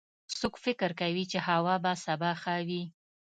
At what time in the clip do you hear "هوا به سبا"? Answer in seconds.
1.47-2.31